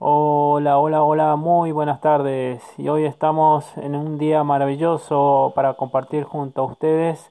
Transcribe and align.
Hola, 0.00 0.78
hola, 0.78 1.04
hola, 1.04 1.36
muy 1.36 1.70
buenas 1.70 2.00
tardes. 2.00 2.60
Y 2.78 2.88
hoy 2.88 3.04
estamos 3.04 3.64
en 3.78 3.94
un 3.94 4.18
día 4.18 4.42
maravilloso 4.42 5.52
para 5.54 5.74
compartir 5.74 6.24
junto 6.24 6.62
a 6.62 6.64
ustedes 6.64 7.30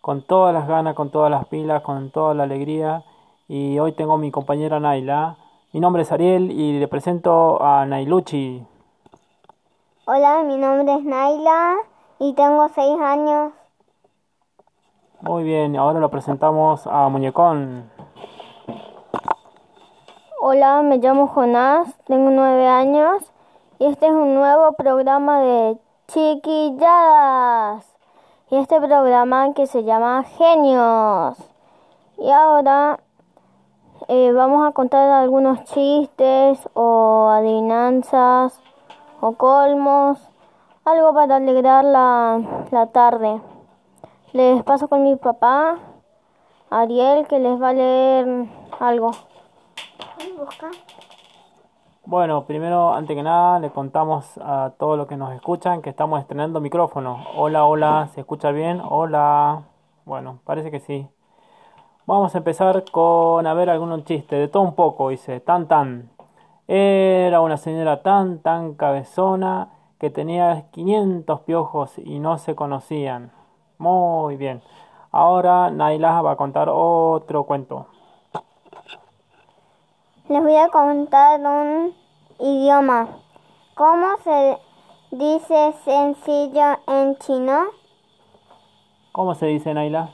con 0.00 0.20
todas 0.26 0.52
las 0.52 0.66
ganas, 0.66 0.96
con 0.96 1.10
todas 1.10 1.30
las 1.30 1.46
pilas, 1.46 1.82
con 1.82 2.10
toda 2.10 2.34
la 2.34 2.42
alegría. 2.42 3.04
Y 3.46 3.78
hoy 3.78 3.92
tengo 3.92 4.14
a 4.14 4.18
mi 4.18 4.32
compañera 4.32 4.80
Naila. 4.80 5.36
Mi 5.72 5.78
nombre 5.78 6.02
es 6.02 6.10
Ariel 6.10 6.50
y 6.50 6.80
le 6.80 6.88
presento 6.88 7.62
a 7.62 7.86
Nailuchi. 7.86 8.66
Hola, 10.04 10.42
mi 10.42 10.58
nombre 10.58 10.96
es 10.96 11.04
Naila 11.04 11.76
y 12.18 12.32
tengo 12.34 12.68
seis 12.74 12.98
años. 13.00 13.52
Muy 15.20 15.44
bien, 15.44 15.76
ahora 15.76 16.00
lo 16.00 16.10
presentamos 16.10 16.84
a 16.88 17.08
Muñecón. 17.08 18.01
Hola, 20.44 20.82
me 20.82 20.98
llamo 20.98 21.28
Jonás, 21.28 21.96
tengo 22.04 22.32
nueve 22.32 22.66
años 22.66 23.22
y 23.78 23.86
este 23.86 24.06
es 24.06 24.12
un 24.12 24.34
nuevo 24.34 24.72
programa 24.72 25.40
de 25.40 25.78
chiquilladas. 26.08 27.86
Y 28.50 28.56
este 28.56 28.80
programa 28.80 29.54
que 29.54 29.68
se 29.68 29.84
llama 29.84 30.24
Genios. 30.24 31.38
Y 32.18 32.28
ahora 32.32 32.98
eh, 34.08 34.32
vamos 34.32 34.66
a 34.66 34.72
contar 34.72 35.08
algunos 35.10 35.62
chistes 35.62 36.68
o 36.74 37.28
adivinanzas 37.28 38.60
o 39.20 39.36
colmos, 39.36 40.18
algo 40.84 41.14
para 41.14 41.36
alegrar 41.36 41.84
la, 41.84 42.40
la 42.72 42.86
tarde. 42.88 43.40
Les 44.32 44.60
paso 44.64 44.88
con 44.88 45.04
mi 45.04 45.14
papá, 45.14 45.78
Ariel, 46.68 47.28
que 47.28 47.38
les 47.38 47.62
va 47.62 47.68
a 47.68 47.74
leer 47.74 48.48
algo. 48.80 49.12
Bueno, 52.04 52.44
primero, 52.44 52.92
antes 52.92 53.16
que 53.16 53.22
nada, 53.22 53.58
le 53.58 53.70
contamos 53.70 54.38
a 54.42 54.72
todos 54.78 54.98
los 54.98 55.06
que 55.06 55.16
nos 55.16 55.32
escuchan 55.32 55.82
que 55.82 55.90
estamos 55.90 56.20
estrenando 56.20 56.60
micrófono. 56.60 57.24
Hola, 57.36 57.64
hola, 57.64 58.08
¿se 58.12 58.20
escucha 58.20 58.50
bien? 58.50 58.82
Hola. 58.84 59.62
Bueno, 60.04 60.40
parece 60.44 60.70
que 60.70 60.80
sí. 60.80 61.06
Vamos 62.06 62.34
a 62.34 62.38
empezar 62.38 62.84
con, 62.90 63.46
a 63.46 63.54
ver, 63.54 63.70
algunos 63.70 64.04
chistes, 64.04 64.38
de 64.38 64.48
todo 64.48 64.62
un 64.62 64.74
poco, 64.74 65.10
dice, 65.10 65.40
tan 65.40 65.68
tan. 65.68 66.10
Era 66.66 67.40
una 67.40 67.56
señora 67.56 68.02
tan 68.02 68.40
tan 68.40 68.74
cabezona 68.74 69.68
que 69.98 70.10
tenía 70.10 70.70
500 70.72 71.40
piojos 71.40 71.98
y 71.98 72.18
no 72.18 72.38
se 72.38 72.54
conocían. 72.54 73.30
Muy 73.78 74.36
bien. 74.36 74.62
Ahora 75.12 75.70
Naila 75.70 76.22
va 76.22 76.32
a 76.32 76.36
contar 76.36 76.68
otro 76.70 77.44
cuento. 77.44 77.86
Les 80.32 80.40
voy 80.40 80.56
a 80.56 80.70
contar 80.70 81.40
un 81.42 81.94
idioma. 82.38 83.06
¿Cómo 83.74 84.16
se 84.24 84.58
dice 85.10 85.74
sencillo 85.84 86.78
en 86.86 87.18
chino? 87.18 87.64
¿Cómo 89.12 89.34
se 89.34 89.44
dice, 89.44 89.74
Naila? 89.74 90.08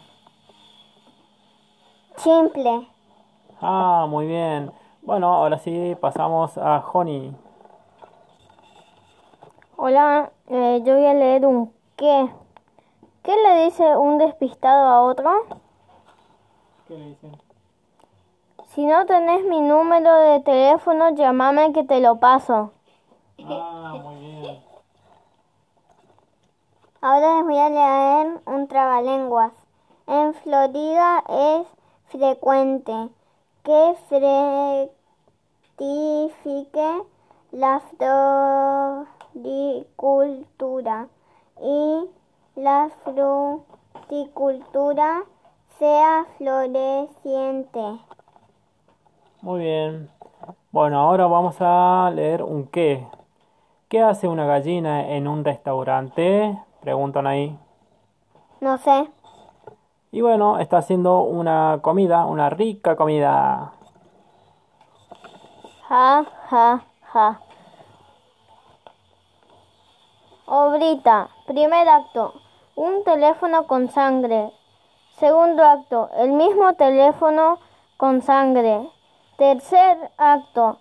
Simple. 2.16 2.88
Ah, 3.60 4.06
muy 4.08 4.26
bien. 4.26 4.72
Bueno, 5.02 5.32
ahora 5.32 5.56
sí 5.58 5.96
pasamos 6.00 6.58
a 6.58 6.84
Honey. 6.92 7.32
Hola, 9.76 10.32
eh, 10.48 10.82
yo 10.84 10.94
voy 10.96 11.06
a 11.06 11.14
leer 11.14 11.46
un 11.46 11.72
qué. 11.94 12.28
¿Qué 13.22 13.36
le 13.36 13.66
dice 13.66 13.96
un 13.96 14.18
despistado 14.18 14.84
a 14.84 15.02
otro? 15.02 15.30
¿Qué 16.88 16.98
le 16.98 17.06
dicen? 17.10 17.47
Si 18.68 18.84
no 18.84 19.06
tenés 19.06 19.44
mi 19.44 19.60
número 19.60 20.14
de 20.14 20.40
teléfono, 20.40 21.10
llámame 21.10 21.72
que 21.72 21.84
te 21.84 22.00
lo 22.00 22.18
paso. 22.20 22.72
Ah, 23.44 23.94
muy 24.02 24.40
bien. 24.40 24.62
Ahora 27.00 27.36
les 27.36 27.44
voy 27.44 27.58
a 27.58 27.70
leer 27.70 28.40
un 28.46 28.66
trabalenguas. 28.68 29.52
En 30.06 30.34
Florida 30.34 31.24
es 31.28 31.66
frecuente 32.08 33.08
que 33.62 33.94
fructifique 35.78 37.02
la 37.52 37.80
floricultura 39.40 41.08
y 41.62 42.10
la 42.56 42.90
fruticultura 43.04 45.22
sea 45.78 46.26
floreciente. 46.36 48.00
Muy 49.40 49.60
bien. 49.60 50.10
Bueno, 50.72 50.98
ahora 50.98 51.28
vamos 51.28 51.56
a 51.60 52.10
leer 52.12 52.42
un 52.42 52.66
qué. 52.66 53.06
¿Qué 53.88 54.02
hace 54.02 54.26
una 54.26 54.46
gallina 54.46 55.10
en 55.10 55.28
un 55.28 55.44
restaurante? 55.44 56.58
Preguntan 56.80 57.28
ahí. 57.28 57.56
No 58.60 58.78
sé. 58.78 59.08
Y 60.10 60.22
bueno, 60.22 60.58
está 60.58 60.78
haciendo 60.78 61.20
una 61.20 61.78
comida, 61.82 62.24
una 62.26 62.50
rica 62.50 62.96
comida. 62.96 63.72
Ja, 65.88 66.26
ja, 66.50 66.84
ja. 67.12 67.40
Obrita. 70.46 71.28
Primer 71.46 71.88
acto. 71.88 72.34
Un 72.74 73.04
teléfono 73.04 73.68
con 73.68 73.88
sangre. 73.88 74.52
Segundo 75.18 75.62
acto. 75.62 76.10
El 76.16 76.32
mismo 76.32 76.74
teléfono 76.74 77.60
con 77.96 78.20
sangre. 78.20 78.90
Tercer 79.38 80.10
acto. 80.16 80.80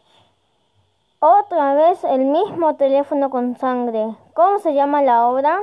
Otra 1.19 1.75
vez 1.75 2.03
el 2.03 2.25
mismo 2.25 2.75
teléfono 2.75 3.29
con 3.29 3.55
sangre. 3.55 4.15
¿Cómo 4.33 4.57
se 4.57 4.73
llama 4.73 5.03
la 5.03 5.27
obra? 5.27 5.61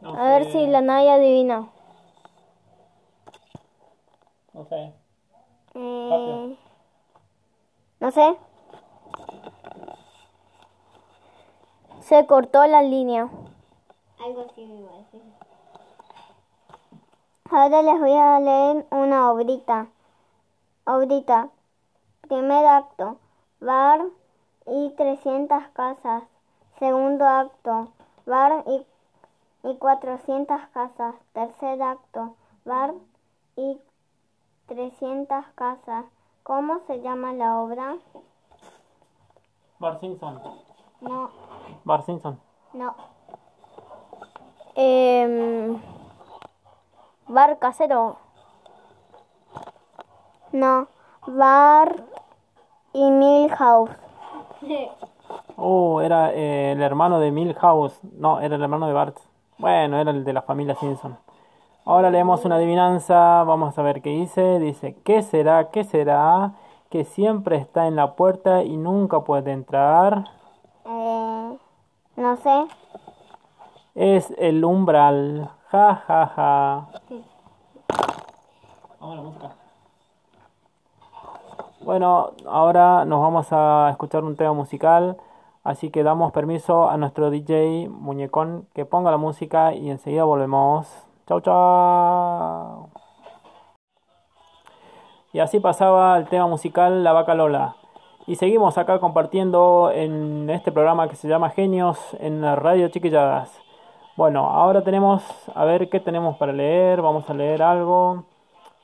No 0.00 0.14
A 0.14 0.30
ver 0.30 0.52
si 0.52 0.64
la 0.68 0.80
Naya 0.80 1.14
adivina. 1.14 1.68
No 4.52 4.64
sé. 4.64 4.92
Eh, 5.74 6.56
no 7.98 8.10
sé. 8.12 8.38
Se 11.98 12.26
cortó 12.28 12.64
la 12.68 12.82
línea. 12.82 13.28
Algo 14.24 14.46
así 14.48 14.64
me 14.64 14.82
iba 14.82 14.92
a 14.92 14.98
decir. 14.98 15.22
Ahora 17.50 17.82
les 17.82 17.98
voy 17.98 18.12
a 18.12 18.38
leer 18.38 18.86
una 18.92 19.32
obrita. 19.32 19.88
Obrita. 20.84 21.50
Primer 22.28 22.66
acto. 22.66 23.18
Bar 23.60 24.00
y 24.66 24.90
300 24.96 25.62
casas. 25.72 26.24
Segundo 26.78 27.24
acto. 27.26 27.88
Bar 28.26 28.64
y, 28.66 28.86
y 29.68 29.76
400 29.78 30.60
casas. 30.72 31.14
Tercer 31.32 31.82
acto. 31.82 32.34
Bar 32.64 32.94
y 33.56 33.80
300 34.66 35.44
casas. 35.54 36.04
¿Cómo 36.42 36.80
se 36.86 37.00
llama 37.00 37.32
la 37.32 37.58
obra? 37.60 37.96
Bar 39.78 40.00
Simpson. 40.00 40.40
No, 41.00 41.30
Bar 41.84 42.04
Simpson. 42.04 42.40
no. 42.72 42.94
Em, 44.74 45.80
bar 47.28 47.58
casero. 47.58 48.16
No, 50.52 50.86
bar 51.26 51.96
y 52.92 53.10
Milhouse. 53.10 53.90
Oh, 55.56 56.00
era 56.00 56.32
eh, 56.32 56.72
el 56.72 56.82
hermano 56.82 57.18
de 57.18 57.30
Milhouse. 57.30 57.98
No, 58.18 58.40
era 58.40 58.56
el 58.56 58.62
hermano 58.62 58.86
de 58.86 58.92
Bart. 58.92 59.16
Bueno, 59.58 59.98
era 59.98 60.10
el 60.10 60.24
de 60.24 60.32
la 60.32 60.42
familia 60.42 60.74
Simpson. 60.74 61.18
Ahora 61.84 62.10
leemos 62.10 62.44
una 62.44 62.56
adivinanza. 62.56 63.42
Vamos 63.44 63.78
a 63.78 63.82
ver 63.82 64.02
qué 64.02 64.10
dice. 64.10 64.58
Dice, 64.58 64.96
¿qué 65.04 65.22
será? 65.22 65.70
¿Qué 65.70 65.84
será? 65.84 66.52
Que 66.90 67.04
siempre 67.04 67.56
está 67.56 67.86
en 67.86 67.96
la 67.96 68.14
puerta 68.14 68.62
y 68.62 68.76
nunca 68.76 69.20
puede 69.20 69.52
entrar. 69.52 70.24
Eh, 70.84 71.58
no 72.16 72.36
sé. 72.36 72.66
Es 73.94 74.32
el 74.38 74.64
umbral. 74.64 75.50
Ja, 75.68 76.02
ja, 76.06 76.26
ja. 76.26 76.88
Vamos 79.00 79.12
a 79.12 79.16
la 79.16 79.22
música. 79.22 79.65
Bueno, 81.86 82.32
ahora 82.48 83.04
nos 83.04 83.20
vamos 83.20 83.46
a 83.52 83.90
escuchar 83.92 84.24
un 84.24 84.34
tema 84.34 84.52
musical. 84.52 85.18
Así 85.62 85.90
que 85.90 86.02
damos 86.02 86.32
permiso 86.32 86.90
a 86.90 86.96
nuestro 86.96 87.30
DJ 87.30 87.88
Muñecón 87.88 88.66
que 88.74 88.84
ponga 88.84 89.12
la 89.12 89.18
música 89.18 89.72
y 89.72 89.88
enseguida 89.88 90.24
volvemos. 90.24 90.88
Chau, 91.28 91.40
chau. 91.42 92.88
Y 95.32 95.38
así 95.38 95.60
pasaba 95.60 96.16
el 96.18 96.26
tema 96.26 96.48
musical 96.48 97.04
La 97.04 97.12
Vaca 97.12 97.36
Lola. 97.36 97.76
Y 98.26 98.34
seguimos 98.34 98.78
acá 98.78 98.98
compartiendo 98.98 99.92
en 99.94 100.50
este 100.50 100.72
programa 100.72 101.08
que 101.08 101.14
se 101.14 101.28
llama 101.28 101.50
Genios 101.50 102.16
en 102.18 102.40
la 102.40 102.56
Radio 102.56 102.88
Chiquilladas. 102.88 103.56
Bueno, 104.16 104.50
ahora 104.50 104.82
tenemos, 104.82 105.22
a 105.54 105.64
ver 105.64 105.88
qué 105.88 106.00
tenemos 106.00 106.36
para 106.36 106.52
leer. 106.52 107.00
Vamos 107.00 107.30
a 107.30 107.34
leer 107.34 107.62
algo. 107.62 108.24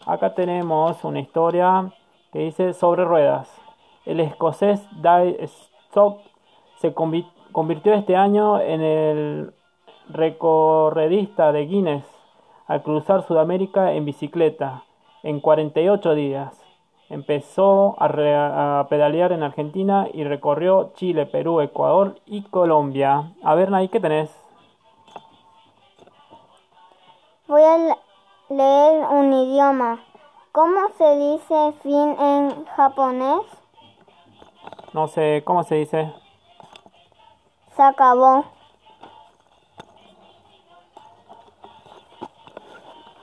Acá 0.07 0.35
tenemos 0.37 1.03
una 1.03 1.19
historia 1.19 1.93
que 2.33 2.41
dice 2.41 2.73
sobre 2.73 3.05
ruedas. 3.05 3.51
El 4.05 4.21
escocés 4.21 4.87
Dai 5.01 5.37
Kuznetsov 5.93 6.19
se 6.79 6.95
convi- 6.95 7.31
convirtió 7.53 7.93
este 7.95 8.17
año 8.17 8.59
en 8.61 8.81
el 8.83 9.55
recorredista 10.09 11.53
de 11.53 11.67
Guinness 11.67 12.05
al 12.67 12.83
cruzar 12.83 13.23
Sudamérica 13.23 13.93
en 13.93 14.05
bicicleta 14.05 14.83
en 15.23 15.41
48 15.41 16.15
días. 16.15 16.59
Empezó 17.11 17.95
a, 17.99 18.81
a 18.81 18.89
pedalear 18.89 19.33
en 19.33 19.43
Argentina 19.43 20.09
y 20.13 20.25
recorrió 20.25 20.93
Chile, 20.95 21.27
Perú, 21.27 21.61
Ecuador 21.61 22.19
y 22.25 22.43
Colombia. 22.45 23.33
A 23.45 23.55
ver, 23.55 23.71
Nay, 23.71 23.89
¿qué 23.89 24.01
tenés? 24.01 24.35
Voy 27.47 27.63
a 27.63 27.77
le- 27.77 28.57
leer 28.57 29.05
un 29.11 29.33
idioma. 29.35 30.01
¿Cómo 30.53 30.91
se 30.99 31.17
dice 31.17 31.73
fin 31.83 32.15
en 32.21 32.67
japonés? 32.67 33.41
No 34.93 35.09
sé, 35.09 35.43
¿cómo 35.47 35.63
se 35.63 35.77
dice? 35.77 36.13
Se 37.75 37.83
acabó. 37.83 38.45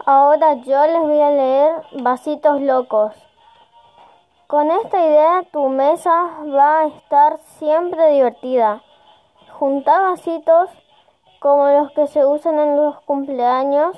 Ahora 0.08 0.56
yo 0.56 0.88
les 0.88 1.02
voy 1.02 1.22
a 1.22 1.30
leer 1.30 1.84
Vasitos 2.02 2.62
Locos. 2.62 3.14
Con 4.48 4.72
esta 4.72 4.98
idea 5.06 5.44
tu 5.52 5.70
mesa 5.70 6.32
va 6.52 6.80
a 6.80 6.88
estar 6.88 7.38
siempre 7.60 8.10
divertida. 8.10 8.82
Junta 9.52 10.02
vasitos 10.02 10.72
como 11.40 11.68
los 11.70 11.92
que 11.92 12.08
se 12.08 12.26
usan 12.26 12.58
en 12.58 12.76
los 12.76 13.00
cumpleaños 13.02 13.96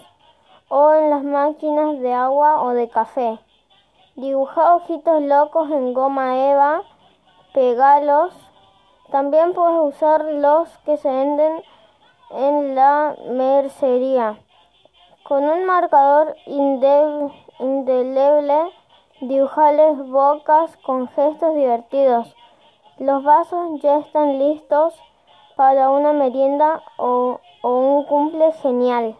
o 0.74 0.94
en 0.94 1.10
las 1.10 1.24
máquinas 1.26 2.00
de 2.00 2.14
agua 2.14 2.64
o 2.64 2.70
de 2.70 2.88
café. 2.88 3.38
Dibuja 4.16 4.76
ojitos 4.76 5.22
locos 5.22 5.70
en 5.70 5.94
goma 5.94 6.50
eva, 6.50 6.84
pegalos. 7.54 8.34
También 9.12 9.54
puedes 9.54 9.96
usar 9.96 10.24
los 10.24 10.70
que 10.86 10.96
se 10.96 11.10
venden 11.10 11.62
en 12.30 12.74
la 12.74 13.18
mercería. 13.32 14.40
Con 15.28 15.44
un 15.44 15.66
marcador 15.66 16.38
inde- 16.46 17.34
indeleble, 17.60 18.72
dibujales 19.20 19.98
bocas 20.08 20.78
con 20.78 21.10
gestos 21.10 21.54
divertidos. 21.54 22.34
Los 22.98 23.26
vasos 23.26 23.82
ya 23.82 23.98
están 23.98 24.40
listos 24.40 24.98
para 25.58 25.90
una 25.90 26.14
merienda 26.14 26.82
o, 26.96 27.42
o 27.62 27.70
un 27.78 28.06
cumple 28.06 28.54
genial. 28.54 29.18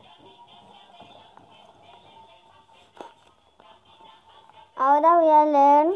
Ahora 4.84 5.10
voy 5.20 5.30
a 5.30 5.46
leer 5.46 5.88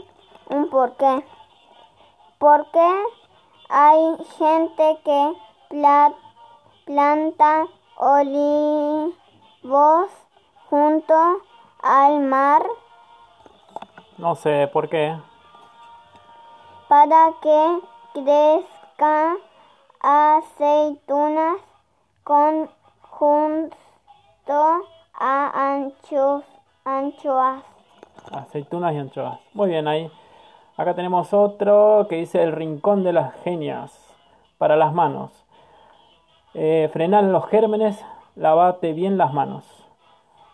un 0.50 0.70
porqué. 0.70 1.26
¿Por 2.38 2.70
qué 2.70 3.04
hay 3.70 4.16
gente 4.38 5.00
que 5.04 5.34
pla- 5.70 6.14
planta 6.86 7.66
olivos 7.98 9.16
junto 10.70 11.16
al 11.82 12.20
mar 12.20 12.62
No 14.20 14.36
sé, 14.36 14.70
¿por 14.72 14.88
qué? 14.88 15.18
para 16.88 17.34
que 17.42 17.80
crezcan 18.14 19.38
aceitunas 20.02 21.58
con 22.24 22.70
junto 23.10 23.74
a 25.16 25.72
anchos, 25.74 26.44
anchoas? 26.86 27.64
Aceitunas 28.31 28.94
y 28.94 28.98
anchoas. 28.98 29.39
Muy 29.54 29.69
bien, 29.69 29.88
ahí. 29.88 30.12
Acá 30.77 30.94
tenemos 30.94 31.33
otro 31.33 32.07
que 32.10 32.18
dice 32.18 32.44
el 32.44 32.51
rincón 32.51 33.04
de 33.04 33.13
las 33.13 33.33
genias 33.44 34.13
para 34.57 34.75
las 34.75 34.94
manos. 34.94 35.31
Eh, 36.54 36.89
frenar 36.92 37.24
los 37.24 37.45
gérmenes, 37.48 38.04
lavate 38.36 38.94
bien 38.94 39.18
las 39.18 39.33
manos. 39.33 39.66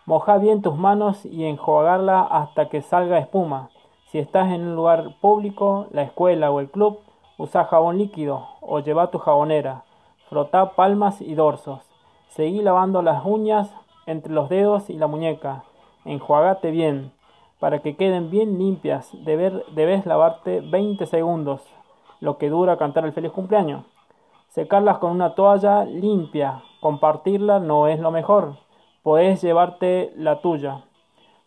Moja 0.05 0.37
bien 0.37 0.61
tus 0.61 0.75
manos 0.75 1.25
y 1.25 1.45
enjuagarla 1.45 2.21
hasta 2.21 2.69
que 2.69 2.81
salga 2.81 3.19
espuma. 3.19 3.69
Si 4.11 4.19
estás 4.19 4.51
en 4.51 4.61
un 4.61 4.75
lugar 4.75 5.15
público, 5.21 5.87
la 5.91 6.01
escuela 6.01 6.51
o 6.51 6.59
el 6.59 6.69
club, 6.69 6.99
usa 7.37 7.65
jabón 7.65 7.97
líquido 7.97 8.47
o 8.61 8.79
lleva 8.79 9.11
tu 9.11 9.19
jabonera. 9.19 9.83
Frotá 10.29 10.71
palmas 10.71 11.21
y 11.21 11.33
dorsos. 11.33 11.81
Seguí 12.29 12.61
lavando 12.61 13.01
las 13.01 13.25
uñas 13.25 13.73
entre 14.05 14.33
los 14.33 14.49
dedos 14.49 14.89
y 14.89 14.93
la 14.93 15.07
muñeca. 15.07 15.63
Enjuagate 16.05 16.71
bien. 16.71 17.11
Para 17.61 17.83
que 17.83 17.95
queden 17.95 18.31
bien 18.31 18.57
limpias, 18.57 19.11
debes 19.23 20.07
lavarte 20.07 20.61
20 20.61 21.05
segundos, 21.05 21.61
lo 22.19 22.39
que 22.39 22.49
dura 22.49 22.77
cantar 22.77 23.05
el 23.05 23.13
feliz 23.13 23.31
cumpleaños. 23.31 23.85
Secarlas 24.47 24.97
con 24.97 25.11
una 25.11 25.35
toalla 25.35 25.85
limpia. 25.85 26.63
Compartirla 26.79 27.59
no 27.59 27.87
es 27.87 27.99
lo 27.99 28.09
mejor. 28.09 28.55
Podés 29.03 29.43
llevarte 29.43 30.11
la 30.15 30.41
tuya. 30.41 30.85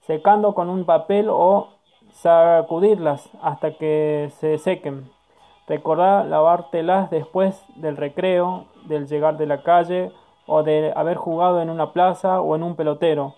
Secando 0.03 0.55
con 0.55 0.71
un 0.71 0.85
papel 0.85 1.27
o 1.29 1.71
sacudirlas 2.13 3.29
hasta 3.43 3.73
que 3.73 4.31
se 4.39 4.59
sequen. 4.59 5.11
Recordá 5.67 6.23
lavártelas 6.23 7.11
después 7.11 7.61
del 7.75 7.97
recreo, 7.97 8.67
del 8.85 9.09
llegar 9.09 9.37
de 9.37 9.47
la 9.47 9.65
calle 9.65 10.13
o 10.47 10.63
de 10.63 10.93
haber 10.95 11.17
jugado 11.17 11.61
en 11.61 11.71
una 11.71 11.93
plaza 11.93 12.41
o 12.41 12.55
en 12.55 12.63
un 12.63 12.77
pelotero. 12.77 13.35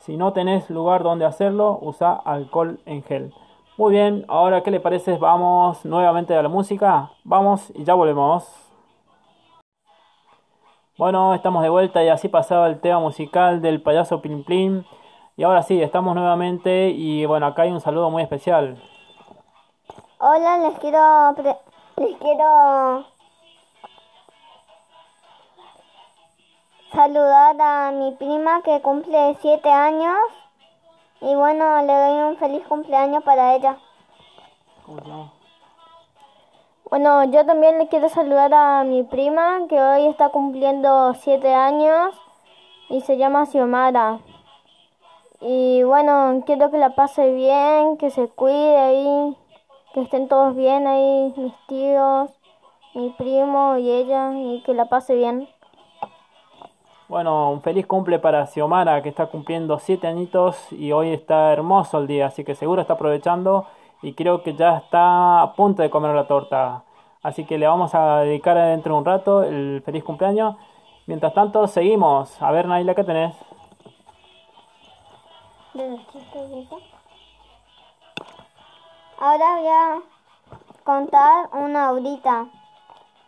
Si 0.00 0.16
no 0.16 0.32
tenés 0.32 0.70
lugar 0.70 1.02
donde 1.02 1.26
hacerlo, 1.26 1.78
usa 1.82 2.14
alcohol 2.24 2.80
en 2.86 3.02
gel. 3.02 3.34
Muy 3.76 3.92
bien, 3.92 4.24
ahora 4.28 4.62
qué 4.62 4.70
le 4.70 4.80
parece, 4.80 5.18
vamos 5.18 5.84
nuevamente 5.84 6.34
a 6.34 6.42
la 6.42 6.48
música. 6.48 7.10
Vamos 7.22 7.70
y 7.74 7.84
ya 7.84 7.92
volvemos. 7.92 8.48
Bueno, 10.96 11.34
estamos 11.34 11.62
de 11.62 11.68
vuelta 11.68 12.02
y 12.02 12.08
así 12.08 12.28
pasaba 12.28 12.66
el 12.68 12.80
tema 12.80 12.98
musical 12.98 13.60
del 13.60 13.82
payaso 13.82 14.22
Plim 14.22 14.42
Plim. 14.42 14.84
Y 15.36 15.42
ahora 15.42 15.62
sí, 15.62 15.82
estamos 15.82 16.14
nuevamente 16.14 16.88
y 16.88 17.26
bueno, 17.26 17.44
acá 17.44 17.62
hay 17.62 17.70
un 17.70 17.80
saludo 17.80 18.08
muy 18.08 18.22
especial. 18.22 18.82
Hola, 20.18 20.58
les 20.58 20.78
quiero 20.78 21.34
les 21.96 22.16
quiero 22.16 23.04
saludar 26.92 27.56
a 27.60 27.90
mi 27.92 28.12
prima 28.12 28.62
que 28.62 28.80
cumple 28.80 29.36
siete 29.40 29.70
años 29.70 30.18
y 31.20 31.34
bueno, 31.34 31.82
le 31.82 31.92
doy 31.92 32.30
un 32.30 32.36
feliz 32.36 32.66
cumpleaños 32.66 33.22
para 33.22 33.54
ella. 33.54 33.76
Bueno, 36.90 37.24
yo 37.24 37.46
también 37.46 37.78
le 37.78 37.88
quiero 37.88 38.08
saludar 38.08 38.52
a 38.52 38.82
mi 38.84 39.04
prima 39.04 39.60
que 39.68 39.80
hoy 39.80 40.06
está 40.06 40.30
cumpliendo 40.30 41.14
siete 41.14 41.54
años 41.54 42.14
y 42.88 43.02
se 43.02 43.16
llama 43.16 43.46
Xiomara. 43.46 44.18
Y 45.40 45.82
bueno, 45.84 46.42
quiero 46.44 46.70
que 46.70 46.78
la 46.78 46.96
pase 46.96 47.32
bien, 47.32 47.96
que 47.96 48.10
se 48.10 48.28
cuide 48.28 48.76
ahí, 48.76 49.36
que 49.94 50.02
estén 50.02 50.28
todos 50.28 50.56
bien 50.56 50.86
ahí, 50.86 51.32
mis 51.36 51.54
tíos, 51.68 52.30
mi 52.94 53.10
primo 53.10 53.76
y 53.78 53.90
ella, 53.90 54.32
y 54.34 54.62
que 54.62 54.74
la 54.74 54.86
pase 54.86 55.14
bien. 55.14 55.48
Bueno, 57.10 57.50
un 57.50 57.60
feliz 57.60 57.88
cumple 57.88 58.20
para 58.20 58.46
Xiomara 58.46 59.02
que 59.02 59.08
está 59.08 59.26
cumpliendo 59.26 59.80
7 59.80 60.06
añitos 60.06 60.70
y 60.70 60.92
hoy 60.92 61.12
está 61.12 61.52
hermoso 61.52 61.98
el 61.98 62.06
día, 62.06 62.26
así 62.26 62.44
que 62.44 62.54
seguro 62.54 62.80
está 62.80 62.92
aprovechando 62.92 63.66
y 64.00 64.14
creo 64.14 64.44
que 64.44 64.54
ya 64.54 64.76
está 64.76 65.42
a 65.42 65.54
punto 65.54 65.82
de 65.82 65.90
comer 65.90 66.14
la 66.14 66.28
torta. 66.28 66.84
Así 67.20 67.44
que 67.44 67.58
le 67.58 67.66
vamos 67.66 67.96
a 67.96 68.18
dedicar 68.18 68.56
dentro 68.56 68.94
de 68.94 68.98
un 69.00 69.04
rato 69.04 69.42
el 69.42 69.82
feliz 69.84 70.04
cumpleaños. 70.04 70.54
Mientras 71.06 71.34
tanto, 71.34 71.66
seguimos. 71.66 72.40
A 72.40 72.52
ver, 72.52 72.68
Naila, 72.68 72.94
¿qué 72.94 73.02
tenés? 73.02 73.34
Ahora 79.18 79.56
voy 79.56 79.66
a 79.66 80.00
contar 80.84 81.48
una 81.54 81.88
ahorita. 81.88 82.46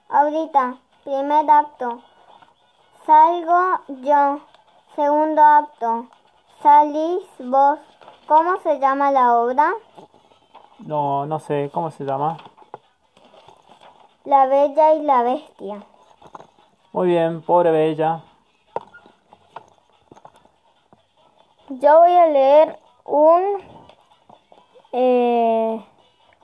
Ahorita, 0.08 0.76
primer 1.02 1.50
acto. 1.50 2.00
Salgo 3.06 3.80
yo. 4.02 4.40
Segundo 4.94 5.42
acto. 5.42 6.06
Salís 6.62 7.24
vos. 7.38 7.78
¿Cómo 8.26 8.56
se 8.62 8.78
llama 8.78 9.10
la 9.10 9.36
obra? 9.36 9.72
No, 10.78 11.26
no 11.26 11.38
sé, 11.38 11.70
¿cómo 11.72 11.90
se 11.90 12.04
llama? 12.04 12.36
La 14.24 14.46
Bella 14.46 14.94
y 14.94 15.02
la 15.02 15.22
Bestia. 15.22 15.84
Muy 16.92 17.08
bien, 17.08 17.42
pobre 17.42 17.72
Bella. 17.72 18.22
Yo 21.68 22.00
voy 22.00 22.12
a 22.12 22.26
leer 22.26 22.78
un 23.04 23.62
eh, 24.92 25.84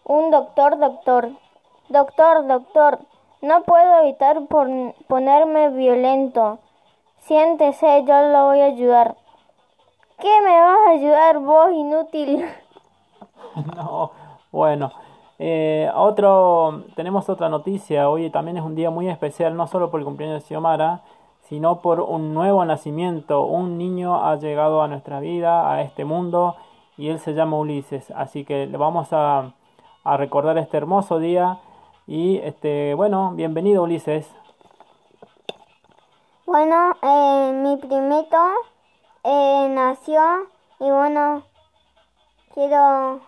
un 0.05 0.31
doctor, 0.31 0.79
doctor, 0.79 1.31
doctor, 1.89 2.47
doctor. 2.47 2.99
No 3.43 3.65
puedo 3.65 4.01
evitar 4.03 4.47
pon- 4.47 4.95
ponerme 5.09 5.71
violento. 5.71 6.61
Siéntese, 7.19 8.05
yo 8.07 8.23
lo 8.29 8.47
voy 8.47 8.61
a 8.61 8.67
ayudar. 8.67 9.17
¿Qué 10.21 10.29
me 10.45 10.61
vas 10.61 10.79
a 10.87 10.91
ayudar 10.91 11.39
vos, 11.39 11.73
inútil? 11.73 12.45
No, 13.77 14.13
bueno, 14.53 14.93
Eh, 15.41 15.89
otro, 15.95 16.83
tenemos 16.97 17.29
otra 17.29 17.49
noticia. 17.49 18.09
Hoy 18.11 18.29
también 18.31 18.57
es 18.57 18.65
un 18.65 18.75
día 18.75 18.91
muy 18.91 19.09
especial, 19.09 19.57
no 19.57 19.69
solo 19.69 19.89
por 19.91 20.01
el 20.01 20.05
cumpleaños 20.07 20.43
de 20.43 20.49
Xiomara, 20.49 21.03
sino 21.43 21.81
por 21.81 22.01
un 22.01 22.35
nuevo 22.35 22.65
nacimiento. 22.65 23.45
Un 23.45 23.79
niño 23.79 24.25
ha 24.25 24.35
llegado 24.37 24.83
a 24.83 24.89
nuestra 24.89 25.21
vida, 25.21 25.73
a 25.73 25.83
este 25.83 26.05
mundo, 26.05 26.57
y 26.97 27.09
él 27.11 27.21
se 27.21 27.35
llama 27.35 27.57
Ulises. 27.57 28.11
Así 28.17 28.45
que 28.45 28.67
le 28.67 28.77
vamos 28.79 29.13
a, 29.13 29.53
a 30.05 30.17
recordar 30.17 30.59
este 30.59 30.77
hermoso 30.77 31.21
día. 31.21 31.59
Y 32.11 32.39
este, 32.39 32.95
bueno, 32.95 33.33
bienvenido 33.35 33.83
Ulises. 33.83 34.27
Bueno, 36.47 36.95
eh, 37.03 37.53
mi 37.53 37.77
primito 37.77 38.39
eh, 39.25 39.69
nació 39.69 40.23
y 40.81 40.91
bueno, 40.91 41.43
quiero 42.55 43.21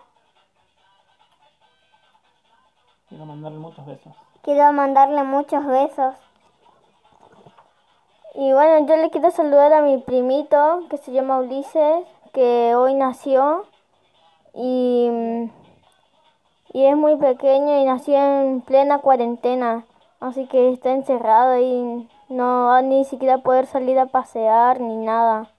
Quiero 3.07 3.25
mandarle 3.27 3.59
muchos 3.59 3.85
besos. 3.85 4.13
quiero 4.41 4.73
mandarle 4.73 5.21
muchos 5.25 5.63
besos. 5.63 6.15
Y 8.33 8.51
bueno, 8.51 8.87
yo 8.87 8.95
le 8.95 9.11
quiero 9.11 9.29
saludar 9.29 9.73
a 9.73 9.83
mi 9.83 9.99
primito 9.99 10.87
que 10.89 10.97
se 10.97 11.11
llama 11.11 11.37
Ulises, 11.37 12.07
que 12.33 12.73
hoy 12.73 12.95
nació 12.95 13.67
y, 14.55 15.51
y 16.73 16.85
es 16.85 16.95
muy 16.95 17.15
pequeño 17.17 17.81
y 17.81 17.85
nació 17.85 18.15
en 18.15 18.61
plena 18.61 18.99
cuarentena, 18.99 19.85
así 20.19 20.47
que 20.47 20.71
está 20.71 20.91
encerrado 20.91 21.59
y 21.59 22.07
no 22.29 22.67
va 22.67 22.81
ni 22.81 23.03
siquiera 23.05 23.35
a 23.35 23.37
poder 23.39 23.65
salir 23.65 23.99
a 23.99 24.05
pasear 24.05 24.79
ni 24.79 24.95
nada. 24.95 25.49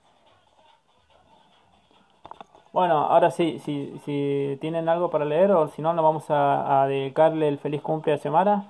Bueno, 2.73 2.95
ahora 3.01 3.31
sí, 3.31 3.59
si, 3.59 3.99
si 4.07 4.57
tienen 4.63 4.89
algo 4.89 5.11
para 5.11 5.27
leer 5.27 5.53
o 5.53 5.69
si 5.69 5.83
no, 5.83 5.93
nos 5.93 6.03
vamos 6.03 6.25
a, 6.31 6.87
dedicarle 6.89 7.49
el 7.49 7.59
feliz 7.59 7.83
cumple 7.83 8.15
a 8.15 8.19
Xiomara. 8.19 8.65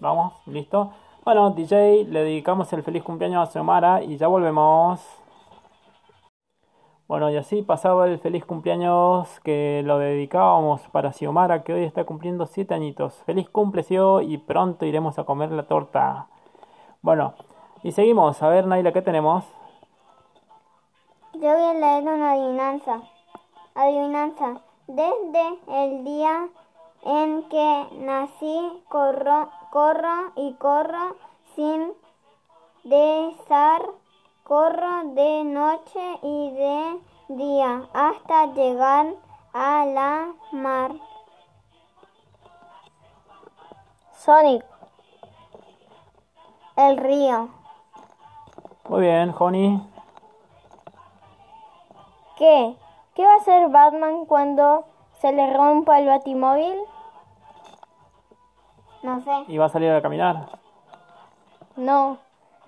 Vamos, 0.00 0.34
listo. 0.46 0.92
Bueno, 1.24 1.50
DJ, 1.50 2.04
le 2.04 2.24
dedicamos 2.24 2.70
el 2.74 2.82
feliz 2.82 3.02
cumpleaños 3.02 3.48
a 3.48 3.50
Xiomara 3.50 4.02
y 4.02 4.18
ya 4.18 4.28
volvemos. 4.28 5.00
Bueno, 7.12 7.28
y 7.28 7.36
así 7.36 7.60
pasaba 7.60 8.06
el 8.06 8.18
feliz 8.20 8.42
cumpleaños 8.46 9.38
que 9.40 9.82
lo 9.84 9.98
dedicábamos 9.98 10.80
para 10.92 11.12
Xiomara, 11.12 11.62
que 11.62 11.74
hoy 11.74 11.84
está 11.84 12.04
cumpliendo 12.04 12.46
7 12.46 12.72
añitos. 12.72 13.22
Feliz 13.26 13.50
cumple, 13.50 13.84
y 14.22 14.38
pronto 14.38 14.86
iremos 14.86 15.18
a 15.18 15.24
comer 15.24 15.52
la 15.52 15.64
torta. 15.64 16.28
Bueno, 17.02 17.34
y 17.82 17.92
seguimos. 17.92 18.42
A 18.42 18.48
ver, 18.48 18.66
Naila, 18.66 18.94
¿qué 18.94 19.02
tenemos? 19.02 19.44
Yo 21.34 21.52
voy 21.52 21.62
a 21.62 21.74
leer 21.74 22.02
una 22.02 22.32
adivinanza. 22.32 23.02
Adivinanza. 23.74 24.62
Desde 24.86 25.58
el 25.68 26.04
día 26.04 26.48
en 27.04 27.46
que 27.50 27.88
nací, 27.98 28.82
corro, 28.88 29.50
corro 29.70 30.32
y 30.36 30.54
corro 30.54 31.16
sin 31.54 31.92
cesar. 32.88 34.01
Corro 34.44 35.04
de 35.14 35.44
noche 35.44 36.18
y 36.22 36.50
de 36.50 37.00
día 37.28 37.82
hasta 37.94 38.46
llegar 38.46 39.06
a 39.52 39.84
la 39.86 40.32
mar. 40.50 40.92
Sonic. 44.16 44.64
El 46.76 46.96
río. 46.96 47.48
Muy 48.88 49.02
bien, 49.02 49.32
Honey. 49.38 49.80
¿Qué? 52.36 52.76
¿Qué 53.14 53.24
va 53.24 53.34
a 53.34 53.36
hacer 53.36 53.68
Batman 53.68 54.26
cuando 54.26 54.86
se 55.20 55.32
le 55.32 55.52
rompa 55.54 56.00
el 56.00 56.08
batimóvil? 56.08 56.78
No 59.02 59.20
sé. 59.20 59.44
¿Y 59.48 59.58
va 59.58 59.66
a 59.66 59.68
salir 59.68 59.92
a 59.92 60.02
caminar? 60.02 60.48
No, 61.76 62.18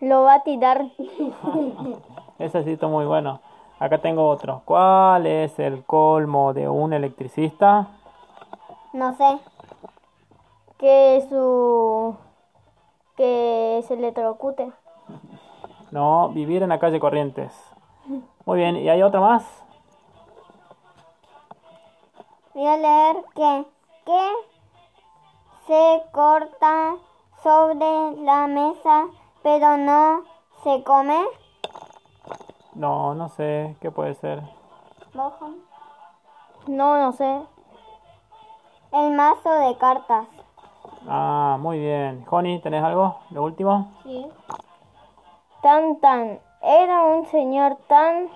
lo 0.04 0.22
va 0.24 0.34
a 0.34 0.42
tirar. 0.42 0.86
Ese 2.38 2.64
sí 2.64 2.72
está 2.72 2.86
muy 2.86 3.04
bueno. 3.04 3.40
Acá 3.78 3.98
tengo 3.98 4.28
otro. 4.28 4.62
¿Cuál 4.64 5.26
es 5.26 5.58
el 5.58 5.84
colmo 5.84 6.52
de 6.52 6.68
un 6.68 6.92
electricista? 6.92 7.88
No 8.92 9.14
sé. 9.14 9.38
Que 10.78 11.26
su... 11.28 12.16
que 13.16 13.84
se 13.86 13.94
electrocute. 13.94 14.72
No, 15.90 16.28
vivir 16.30 16.62
en 16.62 16.68
la 16.70 16.78
calle 16.78 17.00
Corrientes. 17.00 17.52
Muy 18.44 18.58
bien, 18.58 18.76
¿y 18.76 18.88
hay 18.88 19.02
otra 19.02 19.20
más? 19.20 19.44
Voy 22.54 22.66
a 22.66 22.76
leer 22.76 23.16
que... 23.34 23.66
que 24.04 24.30
se 25.66 26.02
corta 26.12 26.96
sobre 27.42 28.16
la 28.22 28.46
mesa 28.46 29.06
pero 29.44 29.76
no 29.76 30.24
se 30.64 30.82
come. 30.82 31.22
No, 32.74 33.14
no 33.14 33.28
sé, 33.28 33.76
¿qué 33.80 33.90
puede 33.90 34.14
ser? 34.14 34.42
No, 36.66 36.96
no 36.98 37.12
sé. 37.12 37.40
El 38.90 39.12
mazo 39.12 39.50
de 39.50 39.76
cartas. 39.76 40.26
Ah, 41.06 41.58
muy 41.60 41.78
bien. 41.78 42.24
Honey, 42.28 42.58
¿tenés 42.60 42.82
algo? 42.82 43.18
¿Lo 43.30 43.44
último? 43.44 43.92
Sí. 44.02 44.26
Tan 45.62 46.00
tan. 46.00 46.40
Era 46.62 47.02
un 47.02 47.26
señor 47.26 47.76
tan, 47.86 48.28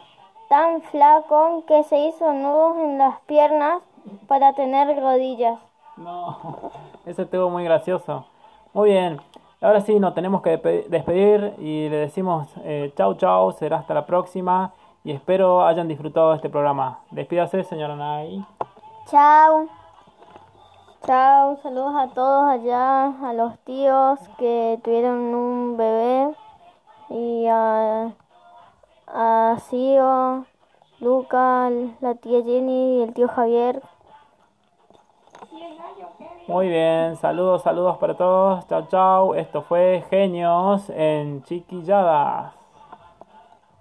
tan 0.50 0.82
flaco 0.82 1.64
que 1.66 1.84
se 1.84 1.98
hizo 1.98 2.32
nudos 2.34 2.76
en 2.78 2.98
las 2.98 3.18
piernas 3.20 3.82
para 4.26 4.52
tener 4.52 5.00
rodillas. 5.00 5.58
No, 5.96 6.70
ese 7.06 7.22
estuvo 7.22 7.48
muy 7.48 7.64
gracioso. 7.64 8.26
Muy 8.74 8.90
bien. 8.90 9.18
Ahora 9.60 9.80
sí, 9.80 9.98
nos 9.98 10.14
tenemos 10.14 10.40
que 10.40 10.56
despedir 10.88 11.54
y 11.58 11.88
le 11.88 11.96
decimos 11.96 12.48
eh, 12.62 12.92
chau 12.96 13.14
chau, 13.14 13.50
será 13.52 13.78
hasta 13.78 13.92
la 13.92 14.06
próxima 14.06 14.72
y 15.02 15.10
espero 15.10 15.66
hayan 15.66 15.88
disfrutado 15.88 16.30
de 16.30 16.36
este 16.36 16.48
programa. 16.48 17.00
Despídase, 17.10 17.64
señora 17.64 17.96
Nay. 17.96 18.44
Chao. 19.06 19.66
Chao, 21.04 21.56
saludos 21.62 21.94
a 21.96 22.08
todos 22.14 22.50
allá, 22.50 23.06
a 23.06 23.32
los 23.32 23.58
tíos 23.60 24.20
que 24.38 24.78
tuvieron 24.84 25.34
un 25.34 25.76
bebé 25.76 26.34
y 27.10 27.46
a, 27.48 28.12
a 29.08 29.56
Sio, 29.68 30.44
Luca, 31.00 31.70
la 32.00 32.14
tía 32.14 32.44
Jenny 32.44 32.98
y 32.98 33.02
el 33.02 33.12
tío 33.12 33.26
Javier. 33.26 33.82
Muy 36.46 36.68
bien, 36.68 37.16
saludos, 37.16 37.62
saludos 37.62 37.98
para 37.98 38.16
todos. 38.16 38.66
Chau 38.68 38.86
chau. 38.88 39.34
Esto 39.34 39.62
fue 39.62 40.04
Genios 40.10 40.88
en 40.90 41.42
Chiquilladas. 41.42 42.57